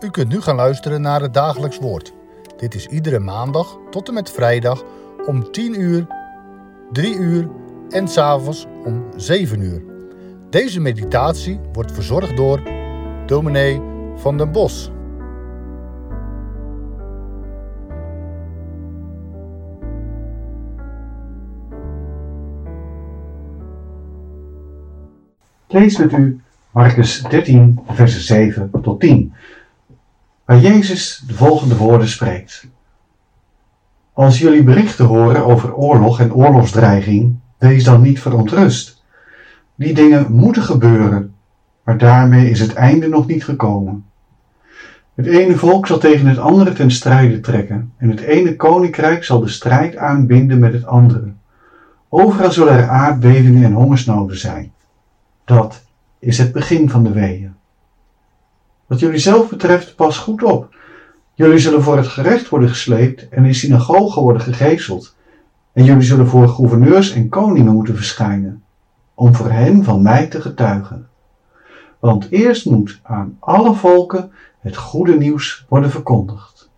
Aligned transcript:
U 0.00 0.10
kunt 0.10 0.28
nu 0.28 0.40
gaan 0.40 0.56
luisteren 0.56 1.00
naar 1.00 1.20
het 1.20 1.34
dagelijks 1.34 1.78
woord. 1.78 2.12
Dit 2.56 2.74
is 2.74 2.86
iedere 2.86 3.18
maandag 3.18 3.78
tot 3.90 4.08
en 4.08 4.14
met 4.14 4.30
vrijdag 4.30 4.84
om 5.26 5.52
10 5.52 5.80
uur, 5.80 6.06
3 6.92 7.16
uur 7.16 7.48
en 7.88 8.08
s'avonds 8.08 8.66
om 8.84 9.04
7 9.16 9.60
uur. 9.60 9.82
Deze 10.50 10.80
meditatie 10.80 11.60
wordt 11.72 11.92
verzorgd 11.92 12.36
door 12.36 12.62
dominee 13.26 13.80
van 14.16 14.36
den 14.36 14.52
Bos. 14.52 14.90
lees 25.68 25.98
met 25.98 26.12
u 26.12 26.40
Marcus 26.70 27.22
13, 27.22 27.80
versen 27.86 28.20
7 28.20 28.70
tot 28.82 29.00
10, 29.00 29.32
waar 30.46 30.58
Jezus 30.58 31.22
de 31.26 31.34
volgende 31.34 31.76
woorden 31.76 32.08
spreekt. 32.08 32.66
Als 34.12 34.38
jullie 34.38 34.62
berichten 34.62 35.04
horen 35.04 35.46
over 35.46 35.74
oorlog 35.74 36.20
en 36.20 36.34
oorlogsdreiging, 36.34 37.36
wees 37.58 37.84
dan 37.84 38.02
niet 38.02 38.20
verontrust. 38.20 39.02
Die 39.74 39.94
dingen 39.94 40.32
moeten 40.32 40.62
gebeuren, 40.62 41.34
maar 41.84 41.98
daarmee 41.98 42.50
is 42.50 42.60
het 42.60 42.74
einde 42.74 43.08
nog 43.08 43.26
niet 43.26 43.44
gekomen. 43.44 44.04
Het 45.14 45.26
ene 45.26 45.56
volk 45.56 45.86
zal 45.86 45.98
tegen 45.98 46.26
het 46.26 46.38
andere 46.38 46.72
ten 46.72 46.90
strijde 46.90 47.40
trekken, 47.40 47.92
en 47.96 48.10
het 48.10 48.20
ene 48.20 48.56
koninkrijk 48.56 49.24
zal 49.24 49.40
de 49.40 49.48
strijd 49.48 49.96
aanbinden 49.96 50.58
met 50.58 50.72
het 50.72 50.86
andere. 50.86 51.32
Overal 52.08 52.52
zullen 52.52 52.72
er 52.72 52.88
aardbevingen 52.88 53.64
en 53.64 53.72
hongersnoden 53.72 54.38
zijn. 54.38 54.72
Dat 55.44 55.84
is 56.18 56.38
het 56.38 56.52
begin 56.52 56.90
van 56.90 57.04
de 57.04 57.12
weeën. 57.12 57.55
Wat 58.86 58.98
jullie 58.98 59.18
zelf 59.18 59.48
betreft, 59.48 59.96
pas 59.96 60.18
goed 60.18 60.42
op. 60.42 60.74
Jullie 61.34 61.58
zullen 61.58 61.82
voor 61.82 61.96
het 61.96 62.06
gerecht 62.06 62.48
worden 62.48 62.68
gesleept 62.68 63.28
en 63.28 63.44
in 63.44 63.54
synagogen 63.54 64.22
worden 64.22 64.42
gegezeld. 64.42 65.16
En 65.72 65.84
jullie 65.84 66.02
zullen 66.02 66.26
voor 66.26 66.48
gouverneurs 66.48 67.12
en 67.12 67.28
koningen 67.28 67.72
moeten 67.72 67.96
verschijnen, 67.96 68.62
om 69.14 69.34
voor 69.34 69.50
hen 69.50 69.84
van 69.84 70.02
mij 70.02 70.26
te 70.26 70.40
getuigen. 70.40 71.08
Want 71.98 72.30
eerst 72.30 72.66
moet 72.66 73.00
aan 73.02 73.36
alle 73.40 73.74
volken 73.74 74.30
het 74.60 74.76
goede 74.76 75.16
nieuws 75.16 75.64
worden 75.68 75.90
verkondigd. 75.90 76.70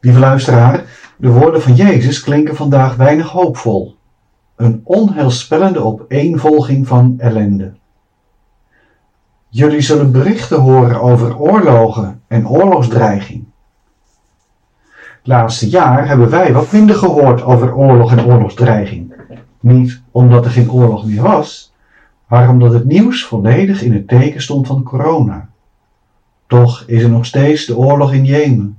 Lieve 0.00 0.18
luisteraar, 0.18 0.84
de 1.16 1.30
woorden 1.30 1.62
van 1.62 1.74
Jezus 1.74 2.20
klinken 2.20 2.56
vandaag 2.56 2.96
weinig 2.96 3.28
hoopvol 3.30 3.96
een 4.56 4.80
onheilspellende 4.84 5.78
opeenvolging 5.78 6.86
van 6.86 7.14
ellende. 7.18 7.72
Jullie 9.56 9.80
zullen 9.80 10.12
berichten 10.12 10.60
horen 10.60 11.00
over 11.00 11.38
oorlogen 11.38 12.22
en 12.26 12.48
oorlogsdreiging. 12.48 13.44
Het 14.90 15.26
laatste 15.26 15.68
jaar 15.68 16.08
hebben 16.08 16.30
wij 16.30 16.52
wat 16.52 16.72
minder 16.72 16.96
gehoord 16.96 17.42
over 17.42 17.74
oorlog 17.74 18.12
en 18.12 18.24
oorlogsdreiging. 18.24 19.14
Niet 19.60 20.02
omdat 20.10 20.44
er 20.44 20.50
geen 20.50 20.70
oorlog 20.70 21.06
meer 21.06 21.22
was, 21.22 21.74
maar 22.28 22.48
omdat 22.48 22.72
het 22.72 22.84
nieuws 22.84 23.24
volledig 23.24 23.82
in 23.82 23.92
het 23.92 24.08
teken 24.08 24.42
stond 24.42 24.66
van 24.66 24.82
corona. 24.82 25.48
Toch 26.46 26.84
is 26.86 27.02
er 27.02 27.10
nog 27.10 27.26
steeds 27.26 27.66
de 27.66 27.76
oorlog 27.76 28.12
in 28.12 28.24
Jemen. 28.24 28.78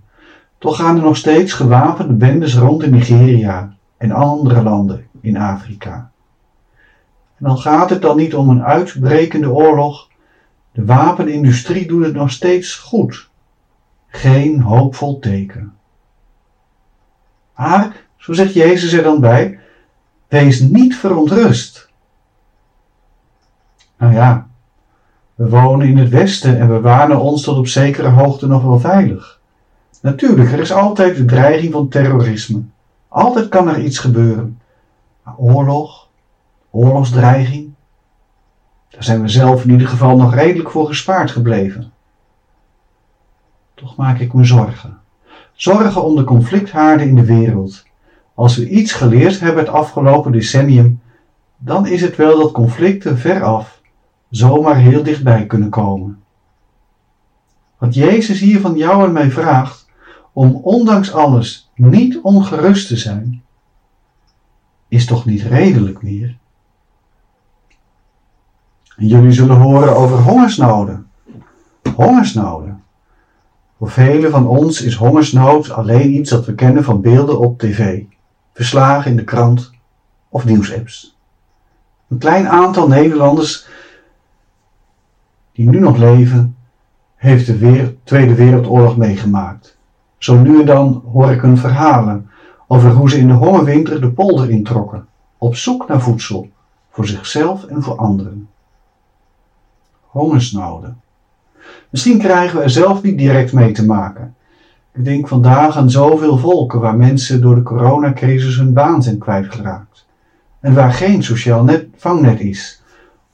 Toch 0.58 0.76
gaan 0.76 0.96
er 0.96 1.04
nog 1.04 1.18
steeds 1.18 1.54
gewapende 1.54 2.14
bendes 2.14 2.58
rond 2.58 2.84
in 2.84 2.92
Nigeria 2.92 3.76
en 3.98 4.12
andere 4.12 4.64
landen 4.64 5.08
in 5.22 5.38
Afrika. 5.38 6.12
En 7.38 7.46
dan 7.46 7.58
gaat 7.58 7.90
het 7.90 8.02
dan 8.02 8.18
niet 8.18 8.36
om 8.36 8.50
een 8.50 8.64
uitbrekende 8.64 9.52
oorlog. 9.52 10.14
De 10.76 10.86
wapenindustrie 10.86 11.88
doet 11.88 12.06
het 12.06 12.14
nog 12.14 12.32
steeds 12.32 12.76
goed. 12.76 13.30
Geen 14.08 14.62
hoopvol 14.62 15.20
teken. 15.20 15.74
Maar, 17.56 18.06
zo 18.18 18.34
zegt 18.34 18.54
Jezus 18.54 18.94
er 18.94 19.04
dan 19.04 19.20
bij, 19.20 19.60
wees 20.28 20.60
niet 20.60 20.96
verontrust. 20.96 21.90
Nou 23.98 24.14
ja, 24.14 24.48
we 25.36 25.50
wonen 25.50 25.88
in 25.88 25.98
het 25.98 26.10
Westen 26.10 26.60
en 26.60 26.70
we 26.74 26.82
wanen 26.82 27.20
ons 27.20 27.42
tot 27.44 27.58
op 27.58 27.68
zekere 27.68 28.10
hoogte 28.10 28.48
nog 28.48 28.64
wel 28.64 28.80
veilig. 28.80 29.40
Natuurlijk, 30.02 30.52
er 30.52 30.60
is 30.60 30.72
altijd 30.72 31.16
de 31.16 31.26
dreiging 31.26 31.74
van 31.74 31.90
terrorisme. 31.90 32.62
Altijd 33.08 33.50
kan 33.50 33.70
er 33.70 33.84
iets 33.84 33.98
gebeuren. 33.98 34.62
Maar 35.24 35.38
oorlog, 35.38 36.08
oorlogsdreiging, 36.70 37.75
daar 38.96 39.04
zijn 39.04 39.22
we 39.22 39.28
zelf 39.28 39.64
in 39.64 39.72
ieder 39.72 39.88
geval 39.88 40.18
nog 40.18 40.34
redelijk 40.34 40.72
voor 40.72 40.88
gespaard 40.88 41.32
gebleven. 41.32 41.92
Toch 43.74 43.96
maak 43.96 44.20
ik 44.20 44.34
me 44.34 44.44
zorgen. 44.44 44.98
Zorgen 45.54 46.04
om 46.04 46.16
de 46.16 46.24
conflicthaarden 46.24 47.08
in 47.08 47.16
de 47.16 47.26
wereld. 47.26 47.84
Als 48.34 48.58
we 48.58 48.70
iets 48.70 48.92
geleerd 48.94 49.40
hebben 49.40 49.64
het 49.64 49.74
afgelopen 49.74 50.32
decennium, 50.32 51.02
dan 51.58 51.88
is 51.88 52.02
het 52.02 52.16
wel 52.16 52.40
dat 52.40 52.52
conflicten 52.52 53.18
veraf 53.18 53.82
zomaar 54.30 54.78
heel 54.78 55.04
dichtbij 55.04 55.46
kunnen 55.46 55.70
komen. 55.70 56.24
Wat 57.78 57.94
Jezus 57.94 58.40
hier 58.40 58.60
van 58.60 58.78
jou 58.78 59.06
en 59.06 59.12
mij 59.12 59.32
vraagt, 59.32 59.88
om 60.34 60.56
ondanks 60.56 61.14
alles 61.14 61.72
niet 61.76 62.20
ongerust 62.22 62.88
te 62.88 62.98
zijn, 62.98 63.44
is 64.88 65.06
toch 65.06 65.26
niet 65.26 65.42
redelijk 65.42 66.02
meer? 66.02 66.38
Jullie 68.98 69.32
zullen 69.32 69.58
horen 69.58 69.96
over 69.96 70.18
hongersnoden. 70.18 71.08
Hongersnoden. 71.96 72.84
Voor 73.78 73.90
velen 73.90 74.32
van 74.32 74.48
ons 74.48 74.82
is 74.82 74.96
hongersnood 74.96 75.72
alleen 75.72 76.14
iets 76.14 76.30
dat 76.30 76.46
we 76.46 76.56
kennen 76.56 76.84
van 76.84 77.02
beelden 77.02 77.40
op 77.40 77.60
tv, 77.60 78.04
verslagen 78.54 79.12
in 79.12 79.18
de 79.18 79.24
krant 79.24 79.72
of 80.30 80.46
nieuwsapps. 80.46 81.18
Een 82.08 82.18
klein 82.18 82.50
aantal 82.50 82.88
Nederlanders 82.88 83.68
die 85.52 85.70
nu 85.70 85.80
nog 85.80 85.98
leven, 85.98 86.56
heeft 87.16 87.46
de 87.46 87.96
Tweede 88.04 88.36
Wereldoorlog 88.36 88.98
meegemaakt. 88.98 89.78
Zo 90.18 90.38
nu 90.38 90.60
en 90.60 90.66
dan 90.66 91.04
hoor 91.12 91.32
ik 91.32 91.42
hun 91.42 91.58
verhalen 91.58 92.30
over 92.68 92.92
hoe 92.92 93.10
ze 93.10 93.18
in 93.18 93.28
de 93.28 93.34
hongerwinter 93.34 94.02
de 94.02 94.12
polder 94.12 94.50
introkken, 94.50 95.08
op 95.38 95.56
zoek 95.56 95.88
naar 95.88 96.02
voedsel, 96.02 96.50
voor 96.90 97.08
zichzelf 97.08 97.64
en 97.64 97.84
voor 97.84 97.96
anderen. 97.96 98.50
Hongersnoden. 100.16 101.02
Misschien 101.90 102.20
krijgen 102.20 102.58
we 102.58 102.64
er 102.64 102.70
zelf 102.70 103.02
niet 103.02 103.18
direct 103.18 103.54
mee 103.54 103.72
te 103.72 103.86
maken. 103.86 104.36
Ik 104.94 105.04
denk 105.04 105.28
vandaag 105.28 105.78
aan 105.78 105.90
zoveel 105.90 106.38
volken 106.38 106.80
waar 106.80 106.98
mensen 106.98 107.42
door 107.42 107.56
de 107.56 107.64
coronacrisis 107.64 108.58
hun 108.58 108.74
baan 108.74 109.04
zijn 109.04 109.18
kwijtgeraakt. 109.18 110.06
En 110.60 110.74
waar 110.74 110.92
geen 110.94 111.24
sociaal 111.24 111.64
net, 111.64 111.88
vangnet 111.96 112.40
is 112.40 112.82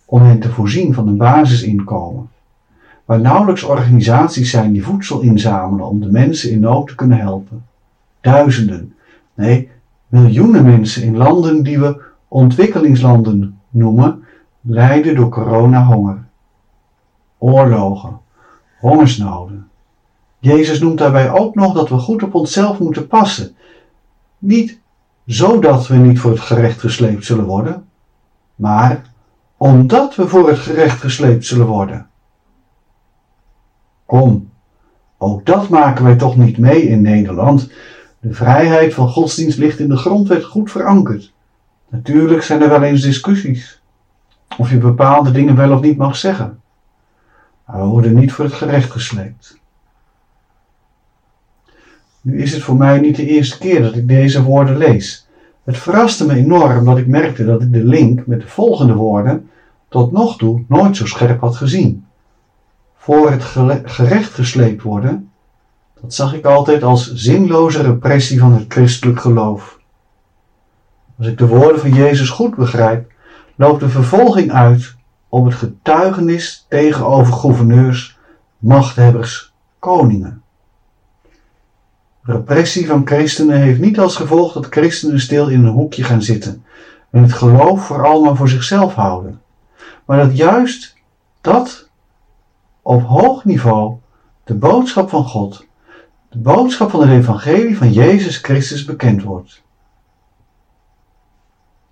om 0.05 0.21
hen 0.21 0.39
te 0.39 0.49
voorzien 0.49 0.93
van 0.93 1.07
een 1.07 1.17
basisinkomen. 1.17 2.29
Waar 3.05 3.19
nauwelijks 3.19 3.63
organisaties 3.63 4.49
zijn 4.49 4.71
die 4.71 4.83
voedsel 4.83 5.21
inzamelen 5.21 5.87
om 5.87 5.99
de 5.99 6.11
mensen 6.11 6.51
in 6.51 6.59
nood 6.59 6.87
te 6.87 6.95
kunnen 6.95 7.17
helpen. 7.17 7.65
Duizenden, 8.21 8.95
Nee, 9.33 9.69
miljoenen 10.07 10.63
mensen 10.63 11.03
in 11.03 11.17
landen 11.17 11.63
die 11.63 11.79
we 11.79 12.01
ontwikkelingslanden 12.27 13.59
noemen, 13.69 14.23
lijden 14.61 15.15
door 15.15 15.29
corona-honger. 15.29 16.29
Oorlogen, 17.43 18.19
hongersnoden. 18.79 19.69
Jezus 20.39 20.79
noemt 20.79 20.97
daarbij 20.97 21.31
ook 21.31 21.55
nog 21.55 21.73
dat 21.73 21.89
we 21.89 21.97
goed 21.97 22.23
op 22.23 22.35
onszelf 22.35 22.79
moeten 22.79 23.07
passen. 23.07 23.55
Niet 24.37 24.79
zodat 25.25 25.87
we 25.87 25.95
niet 25.95 26.19
voor 26.19 26.31
het 26.31 26.39
gerecht 26.39 26.79
gesleept 26.79 27.25
zullen 27.25 27.45
worden, 27.45 27.85
maar 28.55 29.01
omdat 29.57 30.15
we 30.15 30.27
voor 30.27 30.49
het 30.49 30.59
gerecht 30.59 30.99
gesleept 30.99 31.45
zullen 31.45 31.67
worden. 31.67 32.07
Kom, 34.05 34.49
ook 35.17 35.45
dat 35.45 35.69
maken 35.69 36.03
wij 36.03 36.15
toch 36.15 36.37
niet 36.37 36.57
mee 36.57 36.81
in 36.81 37.01
Nederland. 37.01 37.71
De 38.19 38.33
vrijheid 38.33 38.93
van 38.93 39.09
godsdienst 39.09 39.57
ligt 39.57 39.79
in 39.79 39.89
de 39.89 39.97
grondwet 39.97 40.43
goed 40.43 40.71
verankerd. 40.71 41.33
Natuurlijk 41.89 42.43
zijn 42.43 42.61
er 42.61 42.69
wel 42.69 42.83
eens 42.83 43.01
discussies. 43.01 43.81
Of 44.57 44.69
je 44.69 44.77
bepaalde 44.77 45.31
dingen 45.31 45.55
wel 45.55 45.71
of 45.71 45.81
niet 45.81 45.97
mag 45.97 46.15
zeggen. 46.15 46.60
Maar 47.71 47.81
we 47.81 47.87
worden 47.87 48.13
niet 48.13 48.31
voor 48.31 48.45
het 48.45 48.53
gerecht 48.53 48.91
gesleept. 48.91 49.59
Nu 52.21 52.41
is 52.41 52.53
het 52.53 52.61
voor 52.61 52.75
mij 52.75 52.99
niet 52.99 53.15
de 53.15 53.27
eerste 53.27 53.57
keer 53.57 53.81
dat 53.81 53.95
ik 53.95 54.07
deze 54.07 54.43
woorden 54.43 54.77
lees. 54.77 55.27
Het 55.63 55.77
verraste 55.77 56.25
me 56.25 56.35
enorm 56.35 56.85
dat 56.85 56.97
ik 56.97 57.07
merkte 57.07 57.45
dat 57.45 57.61
ik 57.61 57.73
de 57.73 57.83
link 57.83 58.27
met 58.27 58.41
de 58.41 58.47
volgende 58.47 58.93
woorden 58.93 59.49
tot 59.89 60.11
nog 60.11 60.37
toe 60.37 60.63
nooit 60.67 60.97
zo 60.97 61.05
scherp 61.05 61.39
had 61.39 61.55
gezien. 61.55 62.05
Voor 62.95 63.31
het 63.31 63.43
gerecht 63.83 64.33
gesleept 64.33 64.81
worden 64.81 65.31
dat 66.01 66.13
zag 66.13 66.33
ik 66.33 66.45
altijd 66.45 66.83
als 66.83 67.13
zinloze 67.13 67.81
repressie 67.81 68.39
van 68.39 68.53
het 68.53 68.65
christelijk 68.67 69.19
geloof. 69.19 69.79
Als 71.17 71.27
ik 71.27 71.37
de 71.37 71.47
woorden 71.47 71.81
van 71.81 71.93
Jezus 71.93 72.29
goed 72.29 72.55
begrijp, 72.55 73.11
loopt 73.55 73.79
de 73.79 73.89
vervolging 73.89 74.51
uit 74.51 74.95
op 75.31 75.45
het 75.45 75.53
getuigenis 75.53 76.65
tegenover 76.69 77.33
gouverneurs 77.33 78.19
machthebbers, 78.57 79.53
koningen. 79.79 80.41
Repressie 82.21 82.87
van 82.87 83.07
christenen 83.07 83.57
heeft 83.61 83.79
niet 83.79 83.99
als 83.99 84.15
gevolg 84.15 84.53
dat 84.53 84.67
christenen 84.69 85.19
stil 85.19 85.47
in 85.47 85.65
een 85.65 85.71
hoekje 85.71 86.03
gaan 86.03 86.21
zitten 86.21 86.65
en 87.09 87.21
het 87.21 87.33
geloof 87.33 87.85
vooral 87.85 88.23
maar 88.23 88.35
voor 88.35 88.49
zichzelf 88.49 88.93
houden, 88.93 89.41
maar 90.05 90.17
dat 90.17 90.37
juist 90.37 90.95
dat 91.41 91.89
op 92.81 93.01
hoog 93.01 93.45
niveau 93.45 93.97
de 94.43 94.55
boodschap 94.55 95.09
van 95.09 95.23
God, 95.23 95.65
de 96.29 96.37
boodschap 96.37 96.89
van 96.89 97.01
het 97.01 97.09
evangelie 97.09 97.77
van 97.77 97.91
Jezus 97.91 98.37
Christus 98.37 98.85
bekend 98.85 99.23
wordt. 99.23 99.61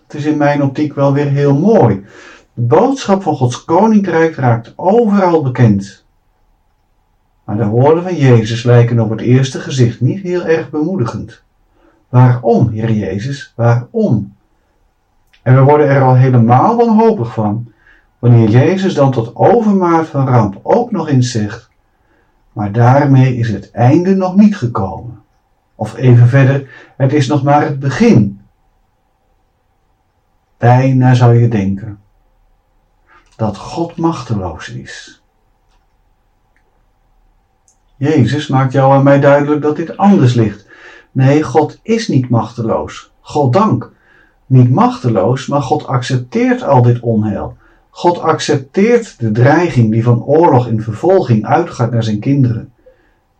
Het 0.03 0.13
is 0.13 0.25
in 0.25 0.37
mijn 0.37 0.63
optiek 0.63 0.93
wel 0.93 1.13
weer 1.13 1.29
heel 1.29 1.57
mooi. 1.57 2.05
De 2.59 2.65
boodschap 2.65 3.23
van 3.23 3.35
Gods 3.35 3.65
koninkrijk 3.65 4.35
raakt 4.35 4.73
overal 4.75 5.41
bekend. 5.41 6.05
Maar 7.43 7.57
de 7.57 7.65
woorden 7.65 8.03
van 8.03 8.15
Jezus 8.15 8.63
lijken 8.63 8.99
op 8.99 9.09
het 9.09 9.21
eerste 9.21 9.59
gezicht 9.59 10.01
niet 10.01 10.21
heel 10.21 10.43
erg 10.43 10.69
bemoedigend. 10.69 11.41
Waarom, 12.09 12.69
Heer 12.69 12.91
Jezus, 12.91 13.53
waarom? 13.55 14.35
En 15.41 15.55
we 15.55 15.61
worden 15.61 15.87
er 15.87 16.01
al 16.01 16.15
helemaal 16.15 16.75
wanhopig 16.75 17.33
van, 17.33 17.71
wanneer 18.19 18.49
Jezus 18.49 18.93
dan 18.93 19.11
tot 19.11 19.35
overmaat 19.35 20.07
van 20.07 20.27
ramp 20.27 20.59
ook 20.63 20.91
nog 20.91 21.07
eens 21.07 21.31
zegt, 21.31 21.69
maar 22.53 22.71
daarmee 22.71 23.37
is 23.37 23.49
het 23.49 23.71
einde 23.71 24.15
nog 24.15 24.35
niet 24.35 24.57
gekomen. 24.57 25.21
Of 25.75 25.95
even 25.95 26.27
verder, 26.27 26.69
het 26.97 27.13
is 27.13 27.27
nog 27.27 27.43
maar 27.43 27.61
het 27.61 27.79
begin. 27.79 28.41
Bijna 30.57 31.13
zou 31.13 31.33
je 31.39 31.47
denken 31.47 31.99
dat 33.39 33.57
God 33.57 33.97
machteloos 33.97 34.69
is. 34.69 35.21
Jezus 37.97 38.47
maakt 38.47 38.73
jou 38.73 38.95
en 38.95 39.03
mij 39.03 39.19
duidelijk 39.19 39.61
dat 39.61 39.75
dit 39.75 39.97
anders 39.97 40.33
ligt. 40.33 40.67
Nee, 41.11 41.43
God 41.43 41.79
is 41.81 42.07
niet 42.07 42.29
machteloos. 42.29 43.11
God 43.21 43.53
dank. 43.53 43.91
Niet 44.45 44.69
machteloos, 44.69 45.47
maar 45.47 45.61
God 45.61 45.87
accepteert 45.87 46.63
al 46.63 46.81
dit 46.81 46.99
onheil. 46.99 47.57
God 47.89 48.19
accepteert 48.19 49.19
de 49.19 49.31
dreiging 49.31 49.91
die 49.91 50.03
van 50.03 50.23
oorlog 50.23 50.67
en 50.67 50.83
vervolging 50.83 51.45
uitgaat 51.45 51.91
naar 51.91 52.03
zijn 52.03 52.19
kinderen. 52.19 52.73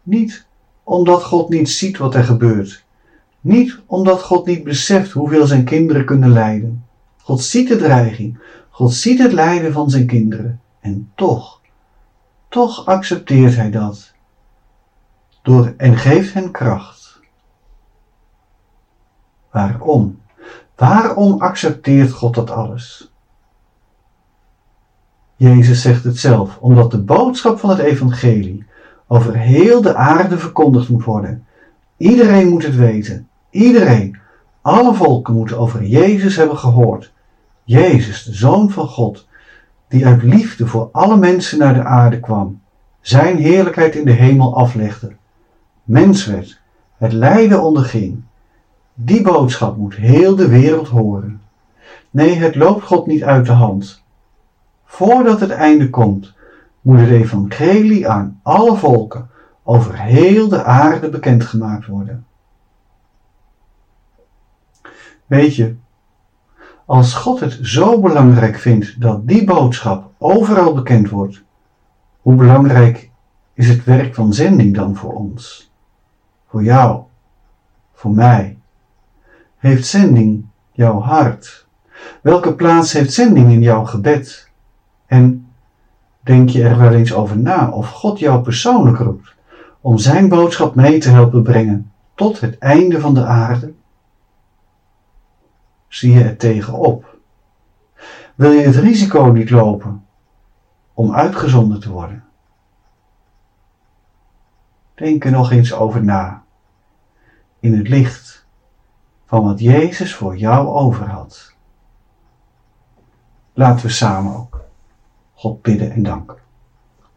Niet 0.04 0.46
omdat 0.84 1.24
God 1.24 1.50
niet 1.50 1.69
ziet 1.69 1.98
wat 1.98 2.16
er 2.16 2.24
gebeurt. 2.24 2.84
Niet 3.42 3.80
omdat 3.86 4.22
God 4.22 4.46
niet 4.46 4.63
beseft 4.63 5.12
hoeveel 5.12 5.46
zijn 5.46 5.63
kinderen 5.63 6.06
kunnen 6.06 6.31
lijden. 6.31 6.84
God 7.22 7.42
ziet 7.42 7.68
de 7.68 7.78
dreiging. 7.78 8.38
God 8.79 8.93
ziet 8.93 9.19
het 9.19 9.31
lijden 9.33 9.73
van 9.73 9.89
zijn 9.89 10.07
kinderen. 10.07 10.61
En 10.79 11.11
toch, 11.15 11.61
toch 12.49 12.85
accepteert 12.85 13.55
hij 13.55 13.71
dat. 13.71 14.13
Door, 15.41 15.73
en 15.77 15.97
geeft 15.97 16.33
hen 16.33 16.51
kracht. 16.51 17.19
Waarom? 19.51 20.21
Waarom 20.75 21.41
accepteert 21.41 22.11
God 22.11 22.35
dat 22.35 22.51
alles? 22.51 23.11
Jezus 25.35 25.81
zegt 25.81 26.03
het 26.03 26.17
zelf, 26.17 26.57
omdat 26.57 26.91
de 26.91 27.01
boodschap 27.01 27.59
van 27.59 27.69
het 27.69 27.79
evangelie 27.79 28.65
over 29.07 29.37
heel 29.37 29.81
de 29.81 29.95
aarde 29.95 30.37
verkondigd 30.37 30.89
moet 30.89 31.03
worden. 31.03 31.45
Iedereen 31.97 32.47
moet 32.47 32.63
het 32.63 32.75
weten. 32.75 33.27
Iedereen. 33.49 34.17
Alle 34.61 34.93
volken 34.93 35.33
moeten 35.33 35.57
over 35.57 35.83
Jezus 35.83 36.35
hebben 36.35 36.57
gehoord. 36.57 37.13
Jezus, 37.69 38.24
de 38.24 38.33
Zoon 38.33 38.69
van 38.69 38.88
God, 38.88 39.27
die 39.88 40.06
uit 40.06 40.24
liefde 40.24 40.68
voor 40.68 40.89
alle 40.92 41.18
mensen 41.18 41.60
naar 41.60 41.74
de 41.74 41.83
aarde 41.83 42.19
kwam, 42.19 42.62
zijn 43.01 43.38
heerlijkheid 43.38 43.95
in 43.95 44.06
de 44.06 44.12
hemel 44.12 44.56
aflegde, 44.56 45.16
mens 45.83 46.25
werd, 46.25 46.62
het 46.98 47.13
lijden 47.13 47.62
onderging. 47.62 48.21
Die 48.94 49.21
boodschap 49.21 49.77
moet 49.77 49.95
heel 49.95 50.36
de 50.36 50.48
wereld 50.48 50.88
horen. 50.88 51.42
Nee, 52.10 52.36
het 52.36 52.56
loopt 52.56 52.83
God 52.83 53.07
niet 53.07 53.24
uit 53.24 53.45
de 53.45 53.51
hand. 53.51 54.04
Voordat 54.86 55.39
het 55.39 55.51
einde 55.51 55.89
komt, 55.89 56.33
moet 56.81 57.00
het 57.00 57.10
evangelie 57.10 58.07
aan 58.10 58.39
alle 58.44 58.75
volken 58.75 59.30
over 59.63 60.00
heel 60.00 60.48
de 60.48 60.63
aarde 60.63 61.10
bekendgemaakt 61.10 61.86
worden. 61.86 62.25
Weet 65.25 65.56
je, 65.56 65.75
als 66.89 67.13
God 67.13 67.39
het 67.39 67.59
zo 67.62 68.00
belangrijk 68.00 68.57
vindt 68.57 69.01
dat 69.01 69.27
die 69.27 69.44
boodschap 69.44 70.12
overal 70.18 70.74
bekend 70.74 71.09
wordt, 71.09 71.44
hoe 72.21 72.36
belangrijk 72.36 73.09
is 73.53 73.68
het 73.68 73.83
werk 73.83 74.15
van 74.15 74.33
zending 74.33 74.75
dan 74.75 74.95
voor 74.95 75.13
ons? 75.13 75.71
Voor 76.47 76.63
jou, 76.63 77.01
voor 77.94 78.12
mij. 78.12 78.57
Heeft 79.57 79.88
zending 79.88 80.45
jouw 80.71 81.00
hart? 81.00 81.68
Welke 82.21 82.53
plaats 82.53 82.94
heeft 82.94 83.13
zending 83.13 83.51
in 83.51 83.62
jouw 83.62 83.86
gebed? 83.86 84.50
En 85.06 85.47
denk 86.19 86.50
je 86.50 86.63
er 86.63 86.77
wel 86.77 86.94
eens 86.94 87.13
over 87.13 87.38
na 87.38 87.71
of 87.71 87.89
God 87.89 88.19
jou 88.19 88.41
persoonlijk 88.41 88.97
roept 88.97 89.36
om 89.81 89.97
zijn 89.97 90.30
boodschap 90.30 90.75
mee 90.75 91.00
te 91.00 91.09
helpen 91.09 91.44
brengen 91.44 91.91
tot 92.15 92.39
het 92.39 92.57
einde 92.57 93.00
van 93.00 93.13
de 93.13 93.25
aarde? 93.25 93.74
Zie 95.89 96.13
je 96.13 96.24
er 96.24 96.38
tegenop? 96.38 97.18
Wil 98.36 98.51
je 98.51 98.62
het 98.62 98.75
risico 98.75 99.24
niet 99.24 99.50
lopen 99.50 100.06
om 100.94 101.13
uitgezonden 101.13 101.80
te 101.80 101.91
worden? 101.91 102.24
Denk 104.95 105.25
er 105.25 105.31
nog 105.31 105.51
eens 105.51 105.74
over 105.74 106.03
na, 106.03 106.44
in 107.59 107.77
het 107.77 107.88
licht 107.88 108.45
van 109.25 109.44
wat 109.44 109.59
Jezus 109.59 110.15
voor 110.15 110.38
jou 110.38 110.68
over 110.68 111.06
had. 111.06 111.56
Laten 113.53 113.86
we 113.86 113.91
samen 113.91 114.36
ook 114.36 114.62
God 115.33 115.62
bidden 115.62 115.91
en 115.91 116.03
danken. 116.03 116.38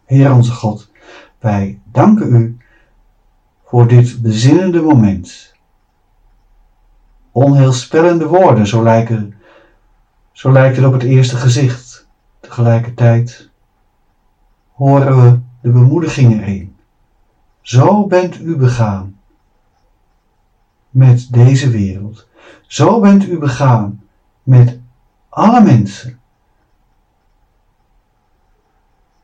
Heer 0.04 0.34
onze 0.34 0.52
God, 0.52 0.90
wij 1.38 1.80
danken 1.84 2.34
u 2.34 2.58
voor 3.64 3.88
dit 3.88 4.22
bezinnende 4.22 4.82
moment 4.82 5.54
onheilspellende 7.32 8.26
woorden, 8.26 8.66
zo 8.66 8.82
lijken, 8.82 9.34
zo 10.32 10.52
lijkt 10.52 10.76
het 10.76 10.86
op 10.86 10.92
het 10.92 11.02
eerste 11.02 11.36
gezicht. 11.36 12.06
Tegelijkertijd 12.40 13.50
horen 14.72 15.22
we 15.22 15.38
de 15.60 15.70
bemoediging 15.70 16.40
erin. 16.40 16.76
Zo 17.60 18.06
bent 18.06 18.40
u 18.40 18.56
begaan 18.56 19.18
met 20.90 21.28
deze 21.30 21.70
wereld. 21.70 22.26
Zo 22.66 23.00
bent 23.00 23.26
u 23.28 23.38
begaan 23.38 24.02
met 24.42 24.78
alle 25.28 25.62
mensen. 25.62 26.20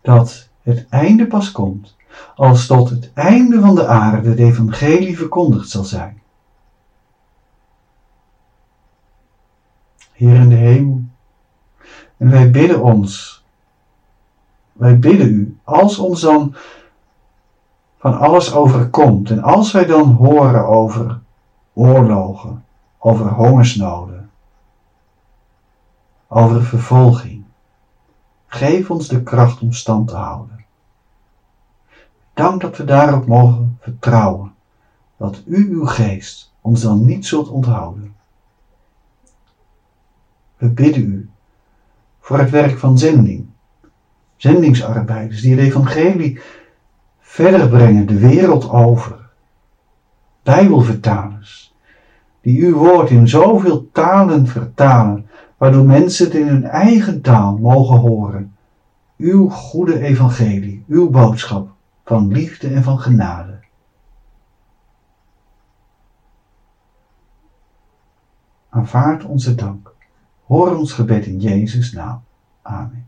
Dat 0.01 0.49
het 0.63 0.87
einde 0.89 1.27
pas 1.27 1.53
komt 1.53 1.97
als 2.35 2.67
tot 2.67 2.91
het 2.91 3.11
einde 3.15 3.61
van 3.61 3.75
de 3.75 3.87
aarde 3.87 4.29
het 4.29 4.39
evangelie 4.39 5.17
verkondigd 5.17 5.69
zal 5.69 5.85
zijn. 5.85 6.21
Heer 10.19 10.35
in 10.35 10.49
de 10.49 10.55
hemel. 10.55 11.01
En 12.17 12.31
wij 12.31 12.51
bidden 12.51 12.83
ons, 12.83 13.43
wij 14.73 14.99
bidden 14.99 15.29
u, 15.29 15.59
als 15.65 15.99
ons 15.99 16.21
dan 16.21 16.55
van 17.99 18.19
alles 18.19 18.55
overkomt 18.55 19.31
en 19.31 19.43
als 19.43 19.73
wij 19.73 19.85
dan 19.85 20.13
horen 20.13 20.67
over 20.67 21.21
oorlogen, 21.73 22.65
over 22.99 23.29
hongersnoden, 23.29 24.31
over 26.29 26.63
vervolging, 26.63 27.45
geef 28.47 28.91
ons 28.91 29.09
de 29.09 29.23
kracht 29.23 29.61
om 29.61 29.73
stand 29.73 30.09
te 30.09 30.17
houden. 30.17 30.65
Dank 32.35 32.61
dat 32.61 32.77
we 32.77 32.85
daarop 32.85 33.27
mogen 33.27 33.79
vertrouwen, 33.81 34.55
dat 35.17 35.43
u 35.47 35.71
uw 35.71 35.87
geest 35.87 36.53
ons 36.61 36.81
dan 36.81 37.05
niet 37.05 37.27
zult 37.27 37.49
onthouden. 37.49 38.17
We 40.59 40.69
bidden 40.69 41.03
u 41.03 41.29
voor 42.21 42.39
het 42.39 42.51
werk 42.51 42.79
van 42.79 42.99
zending, 42.99 43.47
zendingsarbeiders 44.37 45.41
die 45.41 45.51
het 45.51 45.61
evangelie 45.61 46.41
verder 47.21 47.69
brengen 47.69 48.07
de 48.07 48.19
wereld 48.19 48.71
over, 48.71 49.29
bijbelvertalers, 50.43 51.75
die 52.41 52.67
uw 52.67 52.77
woord 52.77 53.11
in 53.11 53.29
zoveel 53.29 53.91
talen 53.93 54.47
vertalen, 54.47 55.27
waardoor 55.57 55.85
mensen 55.85 56.25
het 56.25 56.35
in 56.35 56.47
hun 56.47 56.65
eigen 56.65 57.21
taal 57.21 57.59
mogen 57.59 57.97
horen, 57.97 58.57
uw 59.17 59.49
goede 59.49 60.01
evangelie, 60.01 60.85
uw 60.89 61.11
boodschap 61.11 61.71
van 62.05 62.29
liefde 62.33 62.69
en 62.69 62.83
van 62.83 62.99
genade. 62.99 63.59
Aanvaard 68.69 69.25
onze 69.25 69.55
dank. 69.55 69.97
Hoor 70.49 70.77
ons 70.77 70.93
gebed 70.93 71.27
in 71.27 71.41
Jezus' 71.41 71.93
naam. 71.93 72.23
Amen. 72.63 73.07